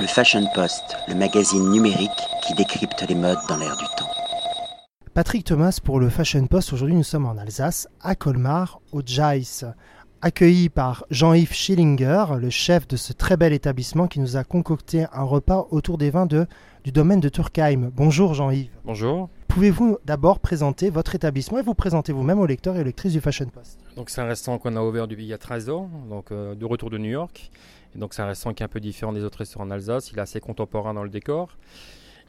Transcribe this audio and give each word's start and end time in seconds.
Le 0.00 0.06
Fashion 0.06 0.46
Post, 0.54 0.96
le 1.08 1.16
magazine 1.16 1.70
numérique 1.70 2.10
qui 2.46 2.54
décrypte 2.54 3.04
les 3.08 3.16
modes 3.16 3.38
dans 3.48 3.56
l'air 3.56 3.76
du 3.76 3.84
temps. 3.96 4.08
Patrick 5.12 5.42
Thomas 5.44 5.80
pour 5.82 5.98
le 5.98 6.08
Fashion 6.08 6.46
Post. 6.46 6.72
Aujourd'hui, 6.72 6.94
nous 6.94 7.02
sommes 7.02 7.26
en 7.26 7.36
Alsace, 7.36 7.88
à 8.00 8.14
Colmar, 8.14 8.80
au 8.92 9.02
Jais, 9.04 9.42
accueilli 10.22 10.68
par 10.68 11.04
Jean-Yves 11.10 11.52
Schillinger, 11.52 12.26
le 12.38 12.48
chef 12.48 12.86
de 12.86 12.96
ce 12.96 13.12
très 13.12 13.36
bel 13.36 13.52
établissement 13.52 14.06
qui 14.06 14.20
nous 14.20 14.36
a 14.36 14.44
concocté 14.44 15.06
un 15.12 15.24
repas 15.24 15.66
autour 15.72 15.98
des 15.98 16.10
vins 16.10 16.26
de, 16.26 16.46
du 16.84 16.92
domaine 16.92 17.20
de 17.20 17.28
Turkheim. 17.28 17.90
Bonjour 17.92 18.34
Jean-Yves. 18.34 18.70
Bonjour. 18.84 19.28
Pouvez-vous 19.48 19.98
d'abord 20.04 20.38
présenter 20.40 20.90
votre 20.90 21.14
établissement 21.14 21.58
et 21.58 21.62
vous 21.62 21.74
présenter 21.74 22.12
vous-même 22.12 22.38
aux 22.38 22.46
lecteurs 22.46 22.76
et 22.76 22.84
lectrices 22.84 23.12
du 23.14 23.20
Fashion 23.20 23.46
Post? 23.46 23.78
Donc 23.96 24.10
c'est 24.10 24.20
un 24.20 24.26
restaurant 24.26 24.58
qu'on 24.58 24.76
a 24.76 24.82
ouvert 24.82 25.08
depuis 25.08 25.24
il 25.24 25.28
y 25.28 25.32
a 25.32 25.38
13 25.38 25.70
ans, 25.70 25.90
donc 26.08 26.30
euh, 26.30 26.54
de 26.54 26.64
retour 26.64 26.90
de 26.90 26.98
New 26.98 27.10
York. 27.10 27.50
Et 27.96 27.98
donc 27.98 28.14
c'est 28.14 28.22
un 28.22 28.26
restaurant 28.26 28.54
qui 28.54 28.62
est 28.62 28.66
un 28.66 28.68
peu 28.68 28.78
différent 28.80 29.12
des 29.12 29.24
autres 29.24 29.38
restaurants 29.38 29.66
d'Alsace. 29.66 30.12
Il 30.12 30.18
est 30.18 30.20
assez 30.20 30.38
contemporain 30.40 30.94
dans 30.94 31.02
le 31.02 31.08
décor. 31.08 31.56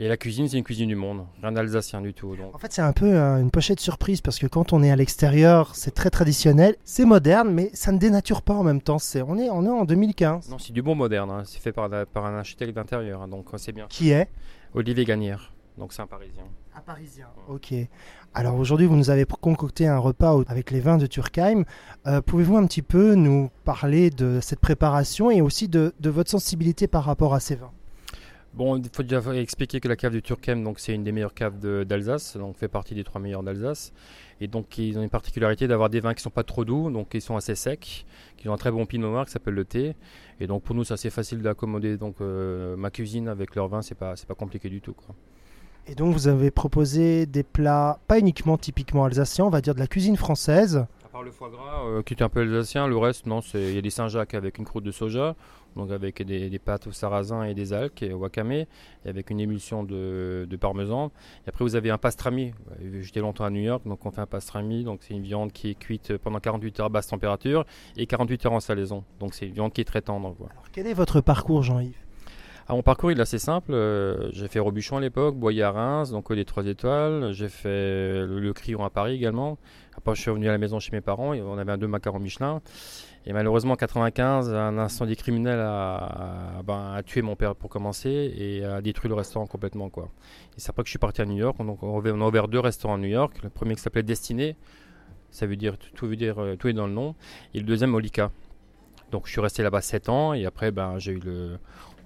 Et 0.00 0.06
la 0.06 0.16
cuisine, 0.16 0.48
c'est 0.48 0.56
une 0.56 0.62
cuisine 0.62 0.88
du 0.88 0.94
monde, 0.94 1.26
rien 1.42 1.50
d'alsacien 1.50 2.00
du 2.00 2.14
tout. 2.14 2.36
Donc. 2.36 2.54
En 2.54 2.58
fait, 2.58 2.72
c'est 2.72 2.82
un 2.82 2.92
peu 2.92 3.12
euh, 3.12 3.38
une 3.40 3.50
pochette 3.50 3.80
surprise 3.80 4.20
parce 4.20 4.38
que 4.38 4.46
quand 4.46 4.72
on 4.72 4.80
est 4.84 4.92
à 4.92 4.96
l'extérieur, 4.96 5.74
c'est 5.74 5.90
très 5.90 6.08
traditionnel, 6.08 6.76
c'est 6.84 7.04
moderne, 7.04 7.50
mais 7.50 7.70
ça 7.74 7.90
ne 7.90 7.98
dénature 7.98 8.42
pas 8.42 8.54
en 8.54 8.62
même 8.62 8.80
temps. 8.80 9.00
C'est, 9.00 9.22
on, 9.22 9.36
est, 9.36 9.50
on 9.50 9.64
est 9.64 9.68
en 9.68 9.84
2015. 9.84 10.50
Non, 10.50 10.58
c'est 10.60 10.72
du 10.72 10.82
bon 10.82 10.94
moderne. 10.94 11.30
hein. 11.32 11.42
C'est 11.44 11.58
fait 11.60 11.72
par, 11.72 11.90
un 11.92 12.38
architecte 12.38 12.74
d'intérieur, 12.76 13.22
hein, 13.22 13.28
donc 13.28 13.46
c'est 13.56 13.72
bien. 13.72 13.86
Qui 13.88 14.10
est? 14.10 14.28
Olivier 14.72 15.04
Gagnère, 15.04 15.52
donc 15.78 15.92
c'est 15.92 16.02
un 16.02 16.06
Parisien. 16.06 16.44
Un 16.76 16.80
Parisien. 16.80 17.26
Ok. 17.48 17.72
Alors 18.34 18.56
aujourd'hui, 18.56 18.86
vous 18.86 18.96
nous 18.96 19.10
avez 19.10 19.24
concocté 19.24 19.86
un 19.86 19.98
repas 19.98 20.42
avec 20.48 20.70
les 20.70 20.80
vins 20.80 20.98
de 20.98 21.06
Turkheim. 21.06 21.64
Euh, 22.06 22.20
Pouvez-vous 22.20 22.56
un 22.56 22.66
petit 22.66 22.82
peu 22.82 23.14
nous 23.14 23.50
parler 23.64 24.10
de 24.10 24.40
cette 24.42 24.60
préparation 24.60 25.30
et 25.30 25.40
aussi 25.40 25.68
de, 25.68 25.94
de 25.98 26.10
votre 26.10 26.30
sensibilité 26.30 26.86
par 26.86 27.04
rapport 27.04 27.34
à 27.34 27.40
ces 27.40 27.56
vins? 27.56 27.70
Bon, 28.54 28.76
il 28.76 28.88
faut 28.92 29.02
déjà 29.02 29.20
expliquer 29.34 29.78
que 29.78 29.88
la 29.88 29.94
cave 29.94 30.12
du 30.12 30.22
Turkheim, 30.22 30.64
donc 30.64 30.80
c'est 30.80 30.92
une 30.92 31.04
des 31.04 31.12
meilleures 31.12 31.34
caves 31.34 31.58
d'Alsace, 31.84 32.36
donc 32.36 32.56
fait 32.56 32.66
partie 32.66 32.94
des 32.94 33.04
trois 33.04 33.20
meilleures 33.20 33.42
d'Alsace. 33.42 33.92
Et 34.40 34.48
donc 34.48 34.78
ils 34.78 34.98
ont 34.98 35.02
une 35.02 35.10
particularité 35.10 35.68
d'avoir 35.68 35.90
des 35.90 36.00
vins 36.00 36.14
qui 36.14 36.22
sont 36.22 36.30
pas 36.30 36.44
trop 36.44 36.64
doux, 36.64 36.90
donc 36.90 37.10
qui 37.10 37.20
sont 37.20 37.36
assez 37.36 37.54
secs, 37.54 38.04
qui 38.36 38.48
ont 38.48 38.52
un 38.52 38.56
très 38.56 38.70
bon 38.70 38.86
pinot 38.86 39.10
noir 39.10 39.26
qui 39.26 39.32
s'appelle 39.32 39.54
le 39.54 39.64
thé. 39.64 39.94
Et 40.40 40.46
donc 40.46 40.62
pour 40.62 40.74
nous 40.74 40.82
c'est 40.84 40.94
assez 40.94 41.10
facile 41.10 41.42
d'accommoder 41.42 41.98
donc 41.98 42.16
euh, 42.20 42.76
ma 42.76 42.90
cuisine 42.90 43.28
avec 43.28 43.54
leur 43.54 43.68
vin, 43.68 43.82
c'est 43.82 43.94
pas 43.94 44.16
c'est 44.16 44.26
pas 44.26 44.34
compliqué 44.34 44.68
du 44.68 44.80
tout 44.80 44.94
quoi. 44.94 45.14
Et 45.90 45.94
donc 45.94 46.12
vous 46.12 46.28
avez 46.28 46.50
proposé 46.50 47.24
des 47.26 47.42
plats 47.42 47.98
pas 48.08 48.18
uniquement 48.18 48.58
typiquement 48.58 49.04
alsaciens, 49.06 49.46
on 49.46 49.50
va 49.50 49.60
dire 49.62 49.74
de 49.74 49.80
la 49.80 49.86
cuisine 49.86 50.16
française. 50.16 50.84
À 51.04 51.08
part 51.10 51.22
le 51.22 51.30
foie 51.30 51.48
gras, 51.48 51.82
euh, 51.86 52.02
qui 52.02 52.12
est 52.12 52.22
un 52.22 52.28
peu 52.28 52.40
alsacien, 52.40 52.86
le 52.86 52.96
reste, 52.98 53.24
non, 53.26 53.40
c'est 53.40 53.62
il 53.62 53.74
y 53.74 53.78
a 53.78 53.80
des 53.80 53.88
Saint-Jacques 53.90 54.34
avec 54.34 54.58
une 54.58 54.66
croûte 54.66 54.84
de 54.84 54.90
soja, 54.90 55.34
donc 55.76 55.90
avec 55.90 56.22
des, 56.22 56.50
des 56.50 56.58
pâtes 56.58 56.86
au 56.88 56.92
sarrasin 56.92 57.44
et 57.44 57.54
des 57.54 57.72
algues 57.72 58.02
et 58.02 58.12
au 58.12 58.18
wakame, 58.18 58.52
et 58.52 58.66
avec 59.06 59.30
une 59.30 59.40
émulsion 59.40 59.82
de, 59.82 60.46
de 60.48 60.56
parmesan. 60.56 61.10
Et 61.46 61.48
après, 61.48 61.64
vous 61.64 61.74
avez 61.74 61.90
un 61.90 61.96
pastrami. 61.96 62.52
Euh, 62.82 63.00
J'étais 63.00 63.20
longtemps 63.20 63.44
à 63.44 63.50
New 63.50 63.62
York, 63.62 63.82
donc 63.86 64.04
on 64.04 64.10
fait 64.10 64.20
un 64.20 64.26
pastrami, 64.26 64.84
donc 64.84 65.00
c'est 65.02 65.14
une 65.14 65.22
viande 65.22 65.52
qui 65.52 65.70
est 65.70 65.74
cuite 65.74 66.18
pendant 66.18 66.38
48 66.38 66.80
heures 66.80 66.86
à 66.86 66.90
basse 66.90 67.06
température 67.06 67.64
et 67.96 68.06
48 68.06 68.44
heures 68.44 68.52
en 68.52 68.60
salaison. 68.60 69.04
Donc 69.20 69.32
c'est 69.32 69.46
une 69.46 69.54
viande 69.54 69.72
qui 69.72 69.80
est 69.80 69.84
très 69.84 70.02
tendre. 70.02 70.36
Alors 70.38 70.64
quel 70.70 70.86
est 70.86 70.94
votre 70.94 71.22
parcours 71.22 71.62
Jean-Yves? 71.62 71.96
Ah, 72.70 72.74
mon 72.74 72.82
parcours 72.82 73.10
il 73.10 73.18
est 73.18 73.22
assez 73.22 73.38
simple. 73.38 73.72
Euh, 73.72 74.30
j'ai 74.32 74.46
fait 74.46 74.58
Robuchon 74.58 74.98
à 74.98 75.00
l'époque, 75.00 75.36
Boyer 75.36 75.62
à 75.62 75.70
Reims, 75.70 76.10
donc 76.10 76.28
les 76.28 76.44
trois 76.44 76.66
étoiles. 76.66 77.32
J'ai 77.32 77.48
fait 77.48 78.26
le, 78.26 78.40
le 78.40 78.52
Crillon 78.52 78.84
à 78.84 78.90
Paris 78.90 79.14
également. 79.14 79.56
Après, 79.96 80.14
je 80.14 80.20
suis 80.20 80.30
revenu 80.30 80.48
à 80.48 80.52
la 80.52 80.58
maison 80.58 80.78
chez 80.78 80.92
mes 80.92 81.00
parents. 81.00 81.32
Et 81.32 81.40
on 81.40 81.56
avait 81.56 81.72
un 81.72 81.78
deux 81.78 81.86
macarons 81.86 82.18
Michelin. 82.18 82.60
Et 83.24 83.32
malheureusement, 83.32 83.72
en 83.72 83.76
95, 83.76 84.52
un 84.52 84.76
incendie 84.76 85.16
criminel 85.16 85.56
ben, 85.56 86.92
a 86.94 87.02
tué 87.06 87.22
mon 87.22 87.36
père 87.36 87.54
pour 87.56 87.70
commencer 87.70 88.34
et 88.36 88.62
a 88.62 88.82
détruit 88.82 89.08
le 89.08 89.14
restaurant 89.14 89.46
complètement. 89.46 89.88
Quoi. 89.88 90.10
Et 90.56 90.60
c'est 90.60 90.68
après 90.68 90.82
que 90.82 90.88
je 90.88 90.92
suis 90.92 90.98
parti 90.98 91.22
à 91.22 91.24
New 91.24 91.38
York. 91.38 91.56
Donc, 91.64 91.82
on 91.82 91.98
a 91.98 92.26
ouvert 92.26 92.48
deux 92.48 92.60
restaurants 92.60 92.96
à 92.96 92.98
New 92.98 93.08
York. 93.08 93.42
Le 93.42 93.48
premier 93.48 93.76
qui 93.76 93.80
s'appelait 93.80 94.02
Destiné. 94.02 94.56
Ça 95.30 95.46
veut 95.46 95.56
dire 95.56 95.78
tout, 95.78 96.06
veut 96.06 96.16
dire 96.16 96.38
euh, 96.38 96.56
tout 96.56 96.68
est 96.68 96.74
dans 96.74 96.86
le 96.86 96.92
nom. 96.92 97.14
Et 97.54 97.60
le 97.60 97.64
deuxième, 97.64 97.94
Olika. 97.94 98.30
Donc, 99.12 99.26
je 99.26 99.32
suis 99.32 99.40
resté 99.40 99.62
là-bas 99.62 99.80
7 99.80 100.08
ans. 100.08 100.32
Et 100.34 100.44
après, 100.46 100.70
ben, 100.70 100.98
j'ai 100.98 101.12
eu 101.12 101.20
le, 101.20 101.58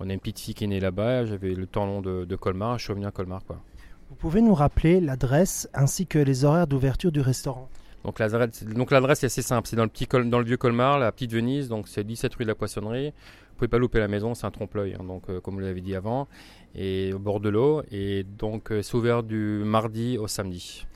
on 0.00 0.08
a 0.08 0.12
une 0.12 0.20
petite 0.20 0.40
fille 0.40 0.54
qui 0.54 0.64
est 0.64 0.66
née 0.68 0.80
là-bas, 0.80 1.26
j'avais 1.26 1.54
le 1.54 1.66
temps 1.66 1.86
long 1.86 2.00
de, 2.00 2.24
de 2.24 2.36
Colmar, 2.36 2.78
je 2.78 2.84
suis 2.84 2.92
revenu 2.92 3.06
à 3.06 3.10
Colmar. 3.10 3.44
Quoi. 3.44 3.60
Vous 4.08 4.16
pouvez 4.16 4.40
nous 4.42 4.54
rappeler 4.54 5.00
l'adresse 5.00 5.68
ainsi 5.74 6.06
que 6.06 6.18
les 6.18 6.44
horaires 6.44 6.66
d'ouverture 6.66 7.12
du 7.12 7.20
restaurant? 7.20 7.68
Donc 8.02 8.18
l'adresse 8.18 8.64
donc 8.64 8.90
l'adresse 8.92 9.22
est 9.22 9.26
assez 9.26 9.42
simple, 9.42 9.68
c'est 9.68 9.76
dans 9.76 9.82
le, 9.82 9.90
petit 9.90 10.06
Col- 10.06 10.30
dans 10.30 10.38
le 10.38 10.44
vieux 10.46 10.56
Colmar, 10.56 10.98
la 10.98 11.12
petite 11.12 11.32
Venise, 11.32 11.68
donc 11.68 11.86
c'est 11.86 12.02
17 12.02 12.34
rue 12.34 12.44
de 12.44 12.48
la 12.48 12.54
Poissonnerie. 12.54 13.08
Vous 13.10 13.56
pouvez 13.58 13.68
pas 13.68 13.76
louper 13.76 13.98
la 13.98 14.08
maison, 14.08 14.34
c'est 14.34 14.46
un 14.46 14.50
trompe-l'œil, 14.50 14.96
hein, 14.98 15.04
donc 15.04 15.24
euh, 15.28 15.38
comme 15.42 15.52
vous 15.54 15.60
l'avez 15.60 15.82
dit 15.82 15.94
avant, 15.94 16.26
et 16.74 17.12
au 17.12 17.18
bord 17.18 17.40
de 17.40 17.50
l'eau, 17.50 17.82
et 17.92 18.24
donc 18.24 18.72
euh, 18.72 18.80
c'est 18.80 18.94
ouvert 18.94 19.22
du 19.22 19.60
mardi 19.66 20.16
au 20.16 20.28
samedi. 20.28 20.86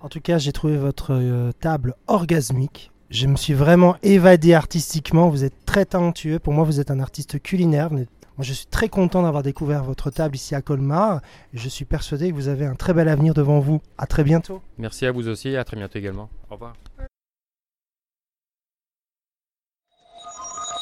En 0.00 0.08
tout 0.08 0.20
cas, 0.20 0.38
j'ai 0.38 0.50
trouvé 0.50 0.76
votre 0.76 1.12
euh, 1.14 1.52
table 1.60 1.94
orgasmique. 2.08 2.90
Je 3.10 3.26
me 3.26 3.36
suis 3.36 3.54
vraiment 3.54 3.96
évadé 4.02 4.54
artistiquement. 4.54 5.28
Vous 5.28 5.44
êtes 5.44 5.64
très 5.64 5.84
talentueux. 5.86 6.38
Pour 6.38 6.52
moi, 6.52 6.64
vous 6.64 6.78
êtes 6.80 6.90
un 6.90 7.00
artiste 7.00 7.40
culinaire. 7.42 7.88
Vous 7.88 7.98
êtes- 8.02 8.08
Moi, 8.36 8.44
je 8.44 8.52
suis 8.52 8.66
très 8.66 8.88
content 8.88 9.22
d'avoir 9.22 9.42
découvert 9.42 9.82
votre 9.82 10.10
table 10.10 10.36
ici 10.36 10.54
à 10.54 10.62
Colmar. 10.62 11.20
Et 11.54 11.58
je 11.58 11.68
suis 11.68 11.84
persuadé 11.84 12.30
que 12.30 12.34
vous 12.34 12.48
avez 12.48 12.66
un 12.66 12.74
très 12.74 12.92
bel 12.92 13.08
avenir 13.08 13.34
devant 13.34 13.58
vous. 13.60 13.80
À 13.96 14.06
très 14.06 14.22
bientôt. 14.24 14.62
Merci 14.78 15.06
à 15.06 15.12
vous 15.12 15.26
aussi, 15.28 15.48
et 15.48 15.56
à 15.56 15.64
très 15.64 15.76
bientôt 15.76 15.98
également. 15.98 16.28
Au 16.50 16.54
revoir. 16.54 16.74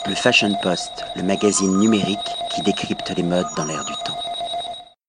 Le 0.09 0.15
Fashion 0.15 0.55
Post, 0.63 1.05
le 1.17 1.23
magazine 1.23 1.79
numérique 1.79 2.19
qui 2.55 2.63
décrypte 2.63 3.11
les 3.17 3.23
modes 3.23 3.47
dans 3.57 3.65
l'air 3.65 3.85
du 3.85 3.93
temps. 4.05 4.19